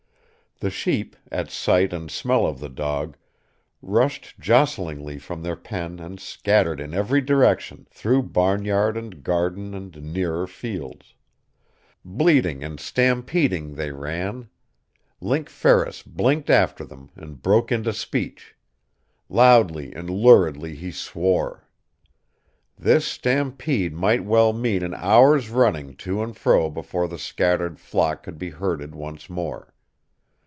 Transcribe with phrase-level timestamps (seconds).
[0.59, 3.17] The sheep, at sight and smell of the dog,
[3.81, 10.13] rushed jostlingly from their pen and scattered in every direction, through barnyard and garden and
[10.13, 11.15] nearer fields.
[12.05, 14.49] Bleating and stampeding, they ran.
[15.19, 18.53] Link Ferris blinked after them, and broke into speech.
[19.29, 21.67] Loudly and luridly he swore.
[22.77, 28.21] This stampede might well mean an hour's running to and fro before the scattered flock
[28.21, 29.73] could be herded once more.